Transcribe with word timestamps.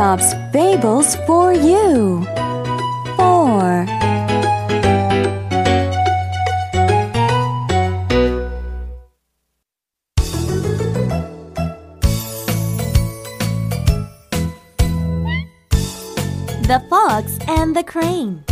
Aesop's 0.00 0.32
Fables 0.50 1.14
for 1.26 1.52
you. 1.52 2.24
4. 3.18 3.84
The 16.62 16.82
Fox 16.88 17.38
and 17.46 17.76
the 17.76 17.84
Crane. 17.84 18.42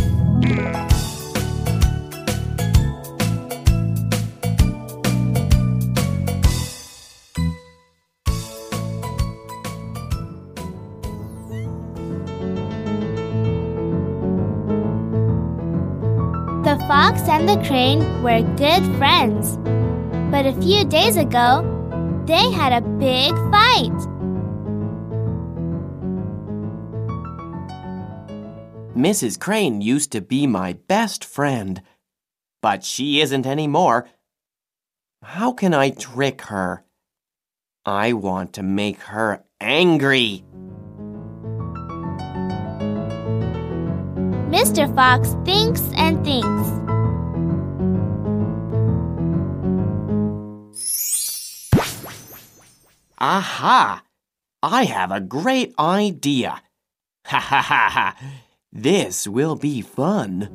The 16.63 16.75
fox 16.89 17.21
and 17.29 17.47
the 17.47 17.55
crane 17.65 18.21
were 18.21 18.41
good 18.57 18.83
friends. 18.97 19.55
But 20.29 20.45
a 20.45 20.53
few 20.61 20.83
days 20.83 21.15
ago, 21.15 21.63
they 22.25 22.51
had 22.51 22.73
a 22.73 22.81
big 22.81 23.31
fight. 23.49 23.95
Mrs. 28.93 29.39
Crane 29.39 29.79
used 29.79 30.11
to 30.11 30.19
be 30.19 30.47
my 30.47 30.73
best 30.73 31.23
friend, 31.23 31.81
but 32.61 32.83
she 32.83 33.21
isn't 33.21 33.47
anymore. 33.47 34.09
How 35.23 35.53
can 35.53 35.73
I 35.73 35.91
trick 35.91 36.41
her? 36.41 36.83
I 37.85 38.11
want 38.11 38.51
to 38.53 38.63
make 38.63 38.99
her 39.03 39.45
angry. 39.61 40.43
Mr. 44.49 44.93
Fox 44.95 45.35
thinks 45.45 45.81
and 46.09 46.25
thinks. 46.25 46.69
Aha! 53.19 54.03
I 54.63 54.83
have 54.85 55.11
a 55.11 55.19
great 55.19 55.73
idea. 55.77 56.61
Ha 57.25 57.39
ha 57.39 57.61
ha 57.61 57.89
ha! 57.93 58.15
This 58.71 59.27
will 59.27 59.55
be 59.55 59.81
fun. 59.81 60.49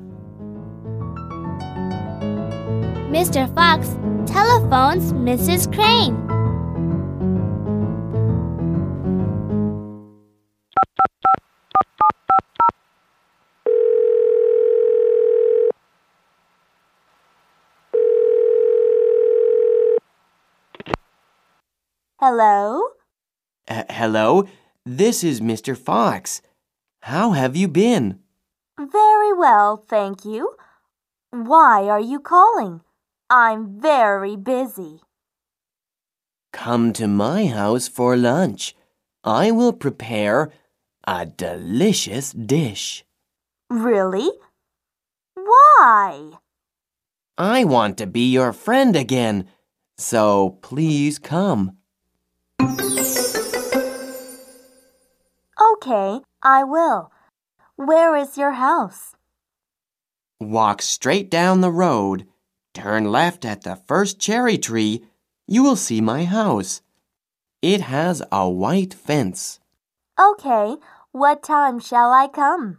Mr. 3.14 3.46
Fox 3.54 3.86
telephones 4.26 5.12
Mrs. 5.12 5.72
Crane. 5.72 6.33
Hello? 22.26 22.80
Uh, 23.68 23.82
hello, 23.90 24.48
this 24.86 25.22
is 25.22 25.42
Mr. 25.42 25.76
Fox. 25.76 26.40
How 27.02 27.32
have 27.32 27.54
you 27.54 27.68
been? 27.68 28.18
Very 28.80 29.34
well, 29.34 29.76
thank 29.76 30.24
you. 30.24 30.56
Why 31.32 31.82
are 31.82 32.00
you 32.00 32.20
calling? 32.20 32.80
I'm 33.28 33.78
very 33.78 34.36
busy. 34.36 35.02
Come 36.50 36.94
to 36.94 37.06
my 37.06 37.44
house 37.44 37.88
for 37.88 38.16
lunch. 38.16 38.74
I 39.22 39.50
will 39.50 39.74
prepare 39.74 40.50
a 41.06 41.26
delicious 41.26 42.32
dish. 42.32 43.04
Really? 43.68 44.30
Why? 45.34 46.38
I 47.36 47.64
want 47.64 47.98
to 47.98 48.06
be 48.06 48.32
your 48.32 48.54
friend 48.54 48.96
again, 48.96 49.46
so 49.98 50.58
please 50.62 51.18
come. 51.18 51.76
Okay, 55.84 56.20
I 56.42 56.64
will. 56.64 57.12
Where 57.76 58.16
is 58.16 58.38
your 58.38 58.52
house? 58.52 59.14
Walk 60.40 60.82
straight 60.82 61.30
down 61.30 61.60
the 61.60 61.70
road, 61.70 62.26
turn 62.72 63.04
left 63.04 63.44
at 63.44 63.62
the 63.62 63.76
first 63.76 64.18
cherry 64.18 64.58
tree. 64.58 65.04
You 65.46 65.62
will 65.62 65.76
see 65.76 66.00
my 66.00 66.24
house. 66.24 66.82
It 67.62 67.82
has 67.82 68.22
a 68.32 68.48
white 68.48 68.94
fence. 68.94 69.60
Okay, 70.18 70.76
what 71.12 71.42
time 71.42 71.78
shall 71.78 72.12
I 72.12 72.28
come? 72.28 72.78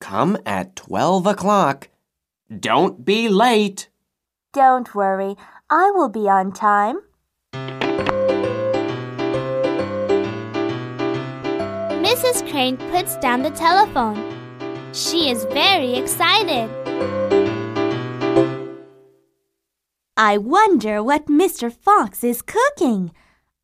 Come 0.00 0.38
at 0.46 0.76
12 0.76 1.26
o'clock. 1.26 1.88
Don't 2.48 3.04
be 3.04 3.28
late. 3.28 3.88
Don't 4.52 4.94
worry, 4.94 5.36
I 5.68 5.90
will 5.90 6.08
be 6.08 6.28
on 6.28 6.52
time. 6.52 7.00
Mrs. 12.52 12.76
Crane 12.76 12.76
puts 12.90 13.16
down 13.16 13.42
the 13.42 13.50
telephone. 13.50 14.18
She 14.92 15.30
is 15.30 15.44
very 15.46 15.94
excited. 15.94 16.68
I 20.18 20.36
wonder 20.36 21.02
what 21.02 21.26
Mr. 21.28 21.72
Fox 21.72 22.22
is 22.22 22.42
cooking. 22.42 23.12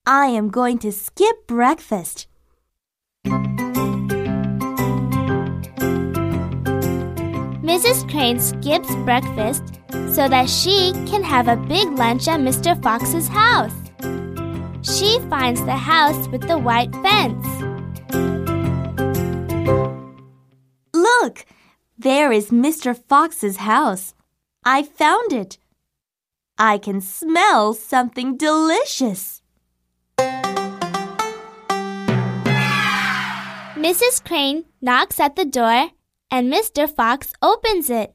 I 0.07 0.29
am 0.29 0.49
going 0.49 0.79
to 0.79 0.91
skip 0.91 1.47
breakfast. 1.47 2.29
Mrs. 7.63 8.09
Crane 8.11 8.41
skips 8.41 8.95
breakfast 9.05 9.81
so 10.15 10.29
that 10.29 10.49
she 10.49 10.93
can 11.05 11.23
have 11.23 11.49
a 11.49 11.57
big 11.57 11.91
lunch 11.99 12.27
at 12.27 12.41
Mr. 12.41 12.83
Fox's 12.83 13.29
house. 13.29 13.75
She 14.81 15.19
finds 15.29 15.63
the 15.67 15.77
house 15.77 16.27
with 16.29 16.49
the 16.49 16.57
white 16.57 16.95
fence. 17.03 17.78
There 21.99 22.31
is 22.31 22.51
Mr. 22.51 22.97
Fox's 22.97 23.57
house. 23.57 24.15
I 24.65 24.85
found 24.85 25.33
it. 25.33 25.59
I 26.57 26.79
can 26.79 27.01
smell 27.01 27.75
something 27.75 28.37
delicious. 28.37 29.43
Mrs. 33.77 34.25
Crane 34.25 34.65
knocks 34.81 35.19
at 35.19 35.37
the 35.37 35.45
door 35.45 35.91
and 36.31 36.53
Mr. 36.53 36.89
Fox 36.89 37.33
opens 37.43 37.91
it. 37.91 38.15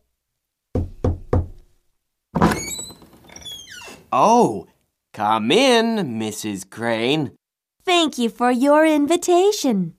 Oh, 4.11 4.67
come 5.13 5.51
in, 5.51 6.19
Mrs. 6.19 6.69
Crane. 6.69 7.31
Thank 7.83 8.17
you 8.17 8.29
for 8.29 8.51
your 8.51 8.85
invitation. 8.85 9.95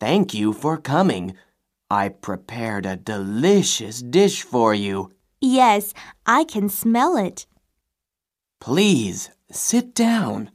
Thank 0.00 0.34
you 0.34 0.52
for 0.52 0.78
coming. 0.78 1.36
I 1.92 2.08
prepared 2.08 2.86
a 2.86 2.96
delicious 2.96 4.00
dish 4.00 4.40
for 4.44 4.72
you. 4.72 5.10
Yes, 5.42 5.92
I 6.24 6.44
can 6.44 6.70
smell 6.70 7.18
it. 7.18 7.44
Please 8.62 9.28
sit 9.50 9.94
down. 9.94 10.50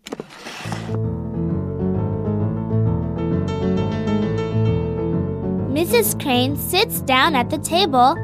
Mrs. 5.77 6.19
Crane 6.19 6.55
sits 6.55 7.01
down 7.01 7.35
at 7.35 7.51
the 7.51 7.59
table, 7.59 8.15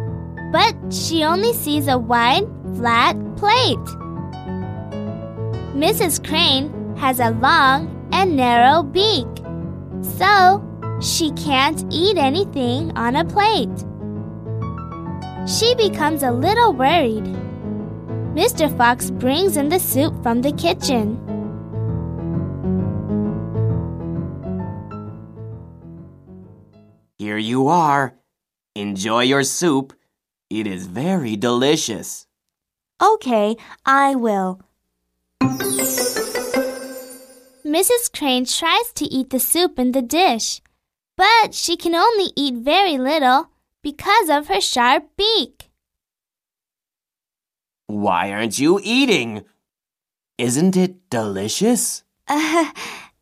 but 0.51 0.74
she 0.91 1.24
only 1.24 1.53
sees 1.53 1.88
a 1.88 2.00
wide, 2.00 2.47
flat 2.78 3.13
plate. 3.35 3.88
Mrs. 5.78 6.18
Crane 6.28 6.95
has 6.97 7.19
a 7.19 7.30
long 7.30 8.09
and 8.12 8.36
narrow 8.36 8.81
beak, 8.81 9.27
so 10.01 10.68
she 11.04 11.32
can't 11.32 11.86
eat 11.92 12.18
anything 12.18 12.92
on 12.98 13.18
a 13.18 13.26
plate. 13.26 13.86
She 15.46 15.76
becomes 15.76 16.24
a 16.24 16.32
little 16.32 16.72
worried. 16.72 17.26
Mr. 18.34 18.76
Fox 18.78 19.12
brings 19.12 19.58
in 19.58 19.70
the 19.70 19.80
soup 19.80 20.14
from 20.24 20.42
the 20.42 20.54
kitchen. 20.54 21.20
Here 27.18 27.38
you 27.38 27.68
are. 27.68 28.16
Enjoy 28.76 29.24
your 29.24 29.44
soup. 29.44 29.94
It 30.50 30.66
is 30.66 30.88
very 30.88 31.36
delicious. 31.36 32.28
Okay, 33.02 33.58
I 33.86 34.16
will. 34.16 34.62
Mrs. 37.66 38.12
Crane 38.16 38.46
tries 38.46 38.92
to 38.94 39.06
eat 39.06 39.30
the 39.30 39.40
soup 39.40 39.78
in 39.78 39.92
the 39.92 40.02
dish, 40.02 40.62
but 41.18 41.54
she 41.54 41.75
can 41.77 41.95
only 41.95 42.31
eat 42.36 42.56
very 42.56 42.98
little 42.98 43.50
because 43.81 44.30
of 44.30 44.48
her 44.48 44.62
sharp 44.62 45.06
beak. 45.18 45.69
Why 47.88 48.31
aren't 48.31 48.57
you 48.60 48.80
eating? 48.83 49.44
Isn't 50.38 50.75
it 50.75 51.10
delicious? 51.10 52.04
Uh, 52.27 52.71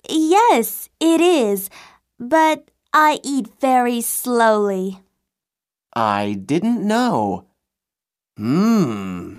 yes, 0.10 0.90
it 1.00 1.20
is. 1.22 1.70
but 2.20 2.70
I 2.94 3.20
eat 3.24 3.48
very 3.60 4.02
slowly. 4.02 5.00
I 5.96 6.34
didn't 6.34 6.86
know. 6.86 7.48
Mmm. 8.40 9.38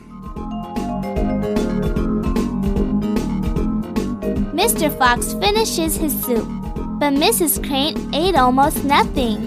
Mr. 4.52 4.90
Fox 4.98 5.32
finishes 5.34 5.96
his 5.96 6.12
soup, 6.24 6.48
but 7.02 7.14
Mrs. 7.14 7.58
Crane 7.66 7.98
ate 8.14 8.36
almost 8.36 8.84
nothing. 8.84 9.38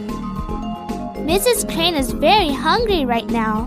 Mrs. 1.24 1.64
Crane 1.74 1.96
is 1.96 2.12
very 2.12 2.50
hungry 2.50 3.06
right 3.06 3.30
now. 3.30 3.64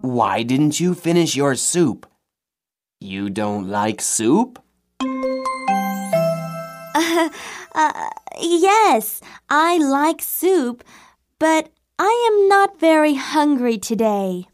Why 0.00 0.42
didn't 0.42 0.80
you 0.80 0.94
finish 0.94 1.36
your 1.36 1.54
soup? 1.54 2.06
You 2.98 3.28
don't 3.28 3.68
like 3.68 4.00
soup? 4.00 4.58
Uh, 6.94 7.28
uh, 7.74 8.08
yes, 8.40 9.20
I 9.50 9.76
like 9.76 10.22
soup, 10.22 10.82
but 11.38 11.68
I 11.98 12.30
am 12.32 12.48
not 12.48 12.80
very 12.80 13.16
hungry 13.16 13.76
today. 13.76 14.48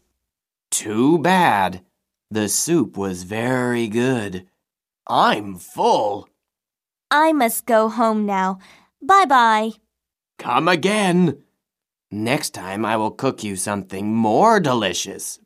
Too 0.72 1.18
bad. 1.18 1.82
The 2.30 2.48
soup 2.48 2.96
was 2.96 3.22
very 3.22 3.86
good. 3.88 4.46
I'm 5.06 5.56
full. 5.56 6.28
I 7.10 7.32
must 7.32 7.66
go 7.66 7.88
home 7.88 8.26
now. 8.26 8.58
Bye 9.02 9.26
bye. 9.26 9.72
Come 10.38 10.66
again. 10.68 11.42
Next 12.10 12.50
time 12.50 12.84
I 12.84 12.96
will 12.96 13.10
cook 13.10 13.44
you 13.44 13.56
something 13.56 14.14
more 14.14 14.60
delicious. 14.60 15.38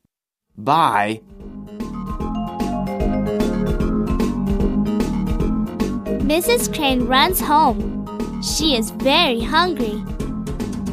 Bye. 0.56 1.22
Mrs. 6.28 6.74
Crane 6.74 7.06
runs 7.06 7.40
home. 7.40 8.42
She 8.42 8.76
is 8.76 8.90
very 8.90 9.40
hungry. 9.40 10.02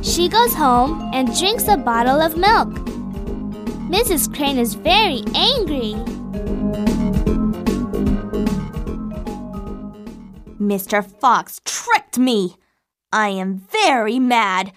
She 0.01 0.29
goes 0.29 0.53
home 0.53 1.09
and 1.13 1.37
drinks 1.37 1.67
a 1.67 1.77
bottle 1.77 2.21
of 2.21 2.37
milk. 2.37 2.84
Mrs. 3.89 4.33
Crane 4.35 4.57
is 4.57 4.73
very 4.73 5.23
angry. 5.35 5.93
Mr. 10.59 11.05
Fox 11.05 11.61
tricked 11.63 12.17
me. 12.17 12.55
I 13.11 13.29
am 13.29 13.57
very 13.71 14.19
mad. 14.19 14.73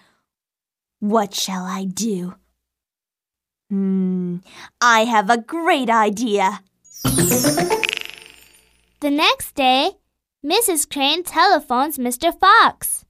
What 1.01 1.35
shall 1.35 1.65
I 1.65 1.85
do? 1.85 2.35
Hmm, 3.71 4.37
I 4.81 5.05
have 5.05 5.31
a 5.31 5.39
great 5.39 5.89
idea. 5.89 6.61
The 9.01 9.11
next 9.11 9.55
day, 9.55 9.93
Mrs. 10.45 10.91
Crane 10.91 11.23
telephones 11.23 11.99
Mr. 11.99 12.33
Fox. 12.39 13.05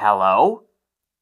Hello? 0.00 0.64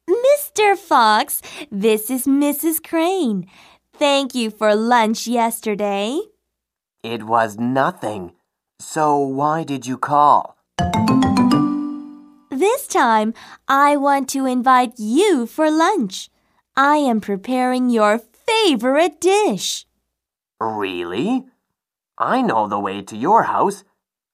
Mr. 0.08 0.78
Fox, 0.78 1.42
this 1.68 2.12
is 2.12 2.28
Mrs. 2.28 2.80
Crane. 2.80 3.50
Thank 3.92 4.36
you 4.36 4.50
for 4.50 4.76
lunch 4.76 5.26
yesterday. 5.26 6.20
It 7.02 7.24
was 7.24 7.58
nothing. 7.58 8.34
So 8.78 9.18
why 9.18 9.64
did 9.64 9.84
you 9.88 9.98
call? 9.98 10.56
This 12.52 12.86
time, 12.86 13.34
I 13.66 13.96
want 13.96 14.28
to 14.28 14.46
invite 14.46 14.92
you 14.96 15.46
for 15.46 15.72
lunch. 15.72 16.30
I 16.76 16.98
am 16.98 17.20
preparing 17.20 17.90
your 17.90 18.20
favorite 18.20 19.20
dish. 19.20 19.86
Really? 20.60 21.46
I 22.16 22.42
know 22.42 22.68
the 22.68 22.78
way 22.78 23.02
to 23.02 23.16
your 23.16 23.42
house. 23.42 23.82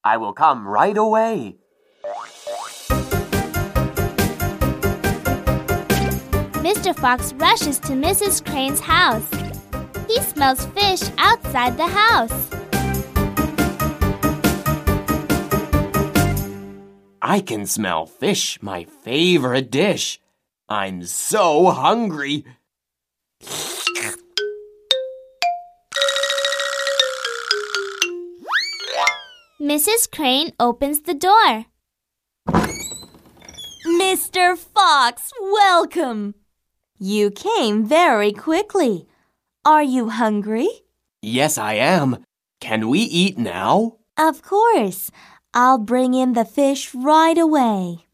I 0.03 0.17
will 0.17 0.33
come 0.33 0.67
right 0.67 0.95
away. 0.95 1.57
Mr. 6.65 6.95
Fox 6.95 7.31
rushes 7.33 7.77
to 7.77 7.89
Mrs. 7.89 8.43
Crane's 8.43 8.79
house. 8.79 9.29
He 10.07 10.19
smells 10.21 10.65
fish 10.77 11.03
outside 11.19 11.77
the 11.77 11.85
house. 11.85 12.49
I 17.21 17.41
can 17.41 17.67
smell 17.67 18.07
fish, 18.07 18.57
my 18.63 18.83
favorite 18.83 19.69
dish. 19.69 20.19
I'm 20.67 21.03
so 21.03 21.69
hungry. 21.69 22.45
Mrs. 29.61 30.09
Crane 30.11 30.51
opens 30.59 31.01
the 31.01 31.13
door. 31.13 31.65
Mr. 33.85 34.57
Fox, 34.57 35.29
welcome. 35.39 36.33
You 36.99 37.29
came 37.29 37.83
very 37.83 38.31
quickly. 38.31 39.05
Are 39.65 39.83
you 39.83 40.07
hungry? 40.09 40.69
Yes, 41.21 41.57
I 41.57 41.73
am. 41.73 42.23
Can 42.61 42.87
we 42.87 42.99
eat 42.99 43.37
now? 43.37 43.97
Of 44.17 44.41
course. 44.41 45.11
I'll 45.53 45.77
bring 45.77 46.13
in 46.13 46.33
the 46.33 46.45
fish 46.45 46.95
right 46.95 47.37
away. 47.37 48.05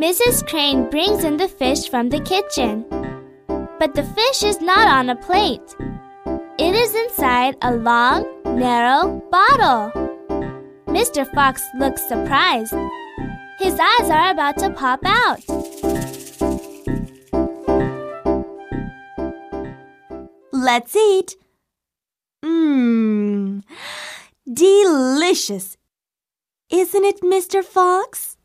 Mrs. 0.00 0.48
Crane 0.48 0.88
brings 0.88 1.24
in 1.24 1.36
the 1.36 1.48
fish 1.48 1.90
from 1.90 2.08
the 2.08 2.20
kitchen. 2.20 2.86
But 3.78 3.94
the 3.94 4.04
fish 4.16 4.42
is 4.42 4.62
not 4.62 4.88
on 4.88 5.10
a 5.10 5.16
plate. 5.16 5.76
It 6.58 6.74
is 6.74 6.94
inside 6.94 7.56
a 7.60 7.74
long, 7.74 8.24
narrow 8.44 9.22
bottle. 9.30 9.92
Mr. 10.86 11.30
Fox 11.34 11.62
looks 11.78 12.06
surprised. 12.08 12.74
His 13.60 13.78
eyes 13.78 14.08
are 14.10 14.30
about 14.30 14.56
to 14.58 14.70
pop 14.70 15.00
out. 15.04 15.40
Let's 20.50 20.96
eat. 20.96 21.36
Mmm, 22.42 23.62
delicious. 24.50 25.76
Isn't 26.70 27.04
it, 27.04 27.20
Mr. 27.20 27.62
Fox? 27.62 28.38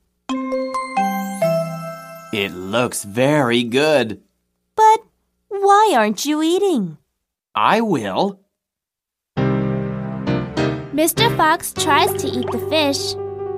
It 2.34 2.52
looks 2.52 3.06
very 3.06 3.64
good. 3.64 4.22
But 4.76 5.00
why 5.48 5.94
aren't 5.96 6.26
you 6.26 6.44
eating? 6.44 6.98
I 7.56 7.80
will. 7.80 8.42
Mr. 10.96 11.36
Fox 11.38 11.72
tries 11.74 12.12
to 12.22 12.28
eat 12.28 12.52
the 12.52 12.60
fish, 12.70 13.16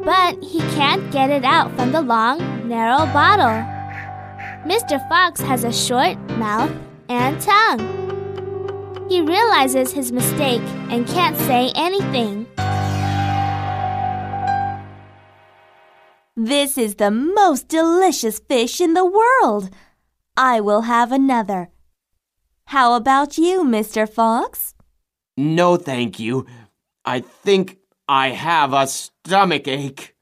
but 0.07 0.41
he 0.41 0.59
can't 0.77 1.11
get 1.11 1.29
it 1.29 1.43
out 1.43 1.69
from 1.75 1.91
the 1.91 2.01
long, 2.01 2.39
narrow 2.65 3.05
bottle. 3.11 3.59
Mr. 4.63 5.05
Fox 5.09 5.41
has 5.41 5.65
a 5.65 5.73
short 5.73 6.17
mouth 6.39 6.71
and 7.09 7.41
tongue. 7.41 7.83
He 9.09 9.19
realizes 9.19 9.91
his 9.91 10.13
mistake 10.13 10.61
and 10.89 11.05
can't 11.05 11.35
say 11.35 11.73
anything. 11.75 12.47
This 16.37 16.77
is 16.77 16.95
the 16.95 17.11
most 17.11 17.67
delicious 17.67 18.39
fish 18.39 18.79
in 18.79 18.93
the 18.93 19.05
world. 19.05 19.69
I 20.37 20.61
will 20.61 20.83
have 20.83 21.11
another. 21.11 21.67
How 22.67 22.93
about 22.93 23.37
you, 23.37 23.65
Mr. 23.65 24.07
Fox? 24.07 24.73
No, 25.35 25.75
thank 25.75 26.17
you. 26.17 26.45
I 27.03 27.19
think 27.19 27.79
I 28.09 28.29
have 28.29 28.71
a 28.71 28.87
stomach 28.87 29.67
ache. 29.67 30.15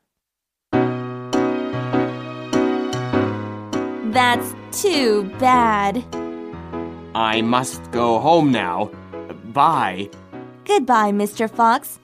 That's 4.11 4.55
too 4.71 5.25
bad. 5.39 6.03
I 7.13 7.41
must 7.41 7.91
go 7.91 8.17
home 8.19 8.51
now. 8.51 8.89
Bye. 9.53 10.09
Goodbye, 10.65 11.11
Mr. 11.11 11.47
Fox. 11.47 11.99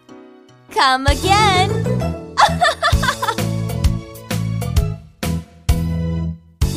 Come 0.69 1.07
again. 1.07 1.69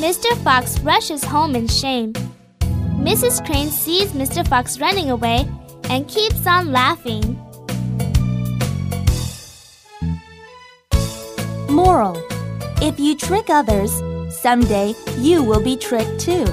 Mr. 0.01 0.35
Fox 0.43 0.81
rushes 0.81 1.23
home 1.23 1.55
in 1.55 1.69
shame. 1.69 2.15
Mrs. 2.97 3.45
Crane 3.45 3.69
sees 3.69 4.13
Mr. 4.13 4.49
Fox 4.49 4.81
running 4.81 5.11
away 5.11 5.47
and 5.91 6.09
keeps 6.09 6.47
on 6.47 6.73
laughing. 6.73 7.34
Moral 11.85 12.17
If 12.81 12.99
you 12.99 13.15
trick 13.15 13.51
others, 13.51 13.93
someday 14.35 14.95
you 15.19 15.43
will 15.43 15.63
be 15.63 15.77
tricked 15.77 16.19
too. 16.19 16.47